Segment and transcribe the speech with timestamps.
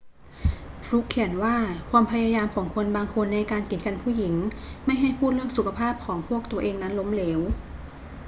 [0.85, 1.55] ฟลุกเขียนว่า
[1.89, 4.35] ความพยายามของคนบางคนในการกีดกันผู้หญิง
[4.85, 7.39] ไม่ให้พูดเรื่องสุขภาพของพวกตัวเองนั้นล้มเหลว